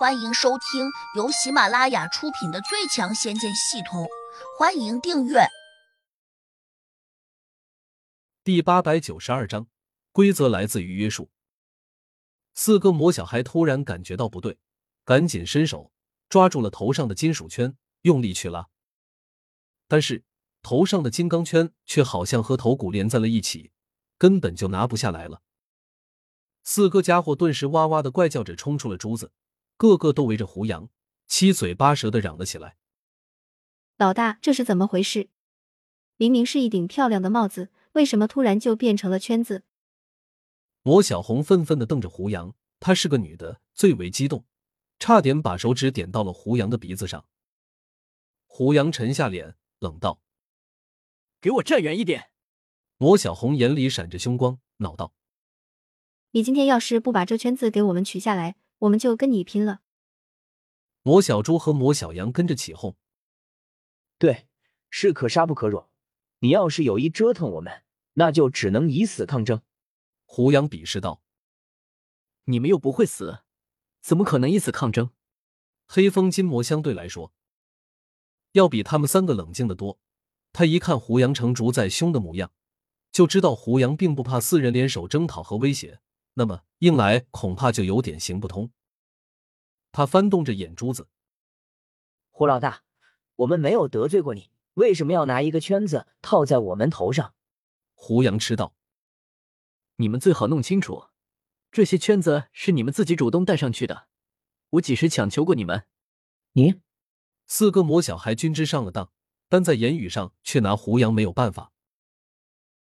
[0.00, 4.04] 欢迎收听由喜马拉雅出品的《最强仙剑系统》，
[4.58, 5.40] 欢迎订阅。
[8.42, 9.66] 第八百九十二章，
[10.10, 11.30] 规则来自于约束。
[12.54, 14.58] 四个魔小孩突然感觉到不对，
[15.04, 15.92] 赶紧伸手
[16.30, 18.68] 抓住了头上的金属圈，用力去拉。
[19.86, 20.24] 但是
[20.62, 23.70] 头上的金刚圈却好像和头骨连在了一起，
[24.16, 25.42] 根本就拿不下来了。
[26.64, 29.32] 四个家伙顿时哇哇的怪叫着冲出了珠子。
[29.80, 30.90] 个个都围着胡杨，
[31.26, 32.76] 七嘴八舌的嚷了起来
[33.96, 35.30] ：“老大，这是怎么回事？
[36.18, 39.64] 明明是一顶漂亮的帽子，为什么突然就变成了圈子？”
[40.84, 44.44] 魔小红愤愤的瞪着胡杨，她是个女的，最为激动，
[44.98, 47.24] 差点把手指点到了胡杨的鼻子上。
[48.44, 50.20] 胡杨沉下脸，冷道
[51.40, 52.32] ：“给我站远一点！”
[53.00, 55.14] 魔小红眼里闪着凶光，恼道
[56.32, 59.80] ：“你今天要是不把这圈子给我们取下来！”我们就跟你拼了！
[61.02, 62.96] 魔小猪和魔小羊跟着起哄。
[64.18, 64.46] 对，
[64.90, 65.84] 是可杀不可辱。
[66.40, 69.62] 你要是有意折腾我们，那就只能以死抗争。
[70.24, 71.22] 胡杨鄙视道
[72.44, 73.40] ：“你们又不会死，
[74.00, 75.10] 怎么可能以死抗争？”
[75.86, 77.32] 黑风金魔相对来说，
[78.52, 79.98] 要比他们三个冷静的多。
[80.52, 82.52] 他一看胡杨成竹在胸的模样，
[83.12, 86.00] 就知道胡杨并不怕四人联手征讨和威胁。
[86.34, 88.70] 那么硬来恐怕就有点行不通。
[89.92, 91.08] 他翻动着眼珠子，
[92.30, 92.82] 胡老大，
[93.36, 97.34] 我们没有得罪过你，为什么要拿一个圈子套在我们头上？
[97.94, 98.74] 胡杨吃道
[99.96, 101.04] ：“你们最好弄清楚，
[101.70, 104.06] 这些圈子是你们自己主动带上去的，
[104.70, 105.84] 我几时强求过你们？”
[106.54, 106.80] 你
[107.46, 109.10] 四个魔小孩均知上了当，
[109.48, 111.72] 但在言语上却拿胡杨没有办法。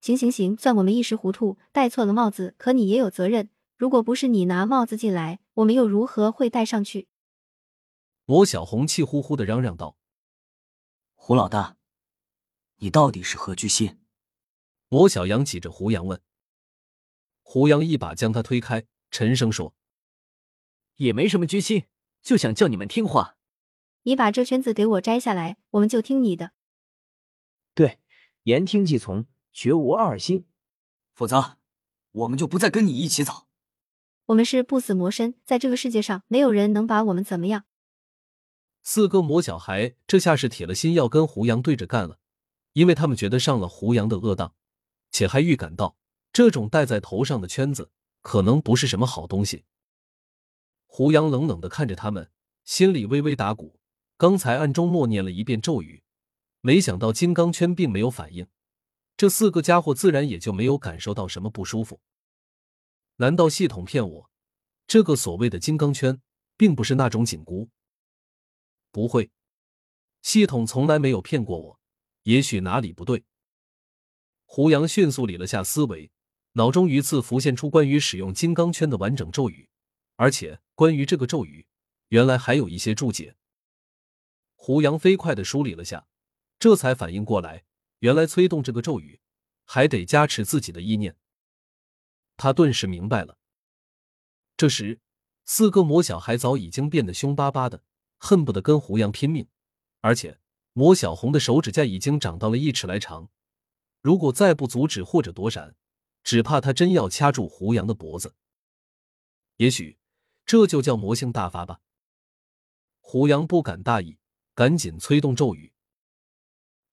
[0.00, 2.54] 行行行，算我们一时糊涂，戴错了帽子。
[2.56, 7.08] 可你也有责任，如果不是你拿帽子进来，我们又如何会带上去？
[8.24, 9.96] 魔小红气呼呼的嚷嚷道
[11.14, 11.76] ：“胡老大，
[12.76, 14.00] 你到底是何居心？”
[14.88, 16.20] 魔小羊挤着胡杨问。
[17.42, 19.74] 胡杨一把将他推开，沉声说
[20.96, 21.86] ：“也没什么居心，
[22.22, 23.36] 就想叫你们听话。
[24.04, 26.52] 你把这圈子给我摘下来，我们就听你的。
[27.74, 28.00] 对，
[28.44, 30.46] 言听计从。”绝无二心，
[31.12, 31.58] 否则
[32.12, 33.48] 我们就不再跟你一起走。
[34.30, 37.64] 我们是不死魔身，在这个世界上没有人能把我们怎么样。
[38.80, 42.20] 四个魔小孩这下是铁了心要跟胡杨对着干了，
[42.72, 44.54] 因为他们觉得上了胡杨的恶当，
[45.10, 45.96] 且还预感到
[46.32, 47.90] 这种戴在头上的圈子
[48.22, 49.64] 可能不是什么好东西。
[50.86, 52.30] 胡杨冷冷的看着他们，
[52.64, 53.80] 心里微微打鼓。
[54.16, 56.04] 刚才暗中默念了一遍咒语，
[56.60, 58.46] 没想到金刚圈并没有反应。
[59.16, 62.00] 这四个家伙自然也就没有感受到什么不舒服。
[63.20, 64.30] 难道系统骗我？
[64.86, 66.22] 这个所谓的金刚圈
[66.56, 67.68] 并不是那种紧箍？
[68.90, 69.30] 不会，
[70.22, 71.80] 系统从来没有骗过我。
[72.22, 73.22] 也许哪里不对？
[74.46, 76.10] 胡杨迅速理了下思维，
[76.52, 79.68] 脑中一次浮现出关于使用金刚圈的完整咒语，
[80.16, 81.66] 而且关于这个咒语，
[82.08, 83.36] 原来还有一些注解。
[84.54, 86.06] 胡杨飞快的梳理了下，
[86.58, 87.64] 这才反应过来。
[87.98, 89.20] 原来催动这个咒语，
[89.66, 91.14] 还得加持自己的意念。
[92.40, 93.36] 他顿时明白了。
[94.56, 94.98] 这时，
[95.44, 97.84] 四个魔小孩早已经变得凶巴巴的，
[98.16, 99.46] 恨不得跟胡杨拼命。
[100.00, 100.40] 而且，
[100.72, 103.28] 魔小红的手指甲已经长到了一尺来长，
[104.00, 105.76] 如果再不阻止或者躲闪，
[106.24, 108.34] 只怕他真要掐住胡杨的脖子。
[109.56, 109.98] 也许，
[110.46, 111.82] 这就叫魔性大发吧。
[113.00, 114.16] 胡杨不敢大意，
[114.54, 115.74] 赶紧催动咒语。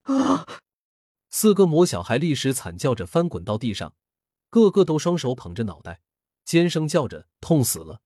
[0.01, 0.45] 啊！
[1.29, 3.93] 四个魔小孩立时惨叫着翻滚到地上，
[4.49, 6.01] 个个都双手捧着脑袋，
[6.45, 8.01] 尖声叫着痛死了。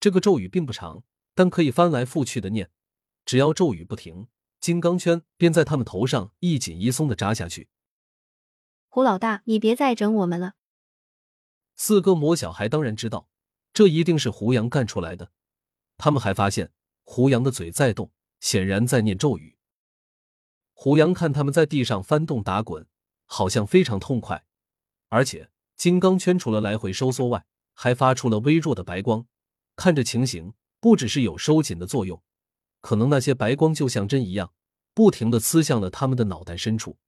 [0.00, 2.70] 这个咒语并不长，但可以翻来覆去的念，
[3.24, 4.28] 只要咒语不停，
[4.60, 7.68] 金刚圈便在他们头上一紧一松的扎下去。
[8.88, 10.54] 胡老大，你别再整我们了。
[11.74, 13.28] 四个魔小孩当然知道，
[13.72, 15.30] 这一定是胡杨干出来的。
[15.96, 16.72] 他们还发现
[17.04, 18.10] 胡杨的嘴在动，
[18.40, 19.58] 显然在念咒语。
[20.72, 22.86] 胡杨看他们在地上翻动打滚，
[23.26, 24.46] 好像非常痛快，
[25.08, 29.26] 而且金刚圈除了来回收缩外，还发出了微弱的白光。
[29.76, 32.22] 看这情形，不只是有收紧的作用，
[32.80, 34.52] 可能那些白光就像针一样，
[34.92, 36.98] 不停的刺向了他们的脑袋深处。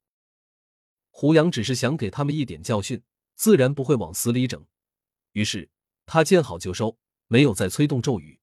[1.11, 3.02] 胡杨只是想给他们一点教训，
[3.35, 4.64] 自然不会往死里整。
[5.32, 5.70] 于是
[6.06, 8.41] 他见好就收，没有再催动咒语。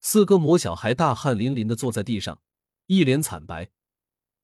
[0.00, 2.40] 四个魔小孩大汗淋淋的坐在地上，
[2.86, 3.70] 一脸惨白。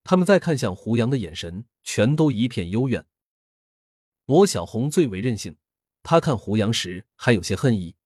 [0.02, 3.06] 他们再看向胡杨的眼神，全都一片幽怨。
[4.26, 5.58] 魔小红最为任性，
[6.02, 7.96] 他看胡杨时还有些恨意。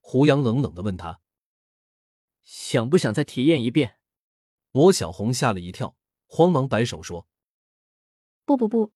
[0.00, 1.20] 胡杨冷冷的问他
[2.42, 3.98] ：“想不想再体验一遍？”
[4.72, 5.96] 罗小红吓了一跳，
[6.26, 7.26] 慌忙摆手说
[8.44, 8.92] ：“不不不。”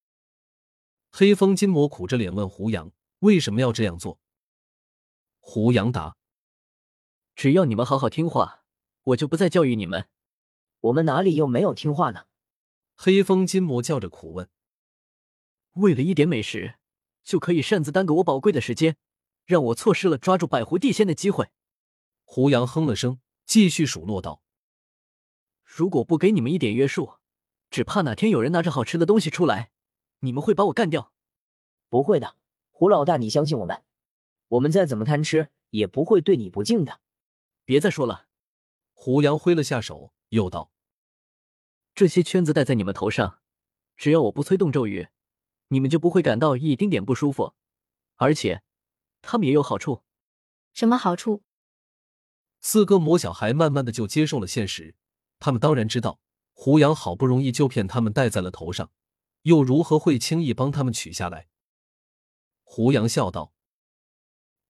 [1.11, 4.21] 黑风金魔苦着脸问胡杨：“为什么要这样做？”
[5.41, 6.17] 胡杨答
[7.35, 8.65] ：“只要你们好好听话，
[9.03, 10.09] 我就不再教育你们。”
[10.85, 12.27] 我们哪里又没有听话呢？
[12.95, 14.49] 黑风金魔叫着苦问
[15.75, 16.75] ：“为了一点美食，
[17.23, 18.97] 就可以擅自耽搁我宝贵的时间，
[19.45, 21.51] 让我错失了抓住百狐地仙的机会。”
[22.25, 24.43] 胡杨哼了声，继续数落道
[25.63, 27.15] ：“如果不给你们一点约束，
[27.71, 29.71] 只怕哪天有人拿着好吃的东西出来，
[30.21, 31.13] 你们会把我干掉。”
[31.91, 32.37] 不会的，
[32.71, 33.85] 胡老大，你相信我们，
[34.49, 37.01] 我们再怎么贪吃，也不会对你不敬的。
[37.65, 38.27] 别再说了。
[38.93, 40.73] 胡杨挥了下手，又道。
[41.95, 43.41] 这些圈子戴在你们头上，
[43.97, 45.09] 只要我不催动咒语，
[45.69, 47.55] 你们就不会感到一丁点不舒服。
[48.17, 48.63] 而且，
[49.23, 50.03] 他们也有好处。
[50.73, 51.43] 什么好处？
[52.61, 54.95] 四个魔小孩慢慢的就接受了现实。
[55.39, 56.21] 他们当然知道，
[56.53, 58.91] 胡杨好不容易就骗他们戴在了头上，
[59.43, 61.49] 又如何会轻易帮他们取下来？
[62.63, 63.53] 胡杨笑道：“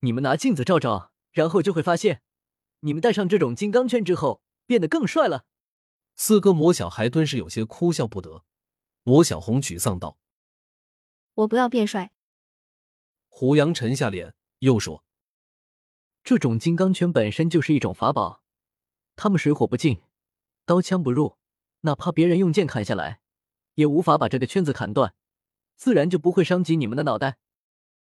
[0.00, 2.22] 你们拿镜子照照，然后就会发现，
[2.80, 5.44] 你们戴上这种金刚圈之后，变得更帅了。”
[6.16, 8.44] 四个魔小孩顿时有些哭笑不得。
[9.04, 10.18] 魔小红沮丧道
[11.34, 12.12] ：“我不要变帅。”
[13.28, 15.04] 胡杨沉下脸，又说
[16.24, 18.42] ：“这种金刚圈本身就是一种法宝，
[19.16, 20.00] 他们水火不进，
[20.64, 21.36] 刀枪不入，
[21.80, 23.20] 哪怕别人用剑砍下来，
[23.74, 25.14] 也无法把这个圈子砍断，
[25.76, 27.38] 自然就不会伤及你们的脑袋。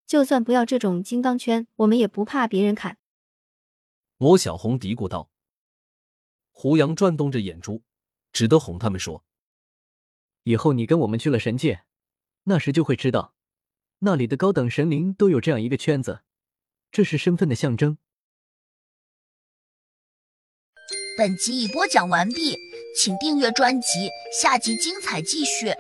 [0.07, 2.99] 就算不要这种金刚圈，我们也不怕别人砍。”
[4.19, 5.31] 魔小红嘀咕道。
[6.51, 7.83] 胡杨转动着眼珠。
[8.35, 9.27] 只得哄他们说
[10.45, 11.85] ：“以后你跟我们去了神界，
[12.45, 13.35] 那时就会知道，
[14.01, 16.21] 那里的高等神灵都有这样一个圈子，
[16.91, 17.99] 这是身份的象征。”
[21.17, 22.57] 本集已播讲完毕，
[22.97, 24.09] 请订阅专辑，
[24.41, 25.75] 下集精彩继续。